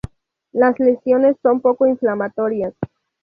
Las 0.51 0.79
lesiones 0.79 1.37
son 1.43 1.61
poco 1.61 1.85
inflamatorias. 1.85 2.73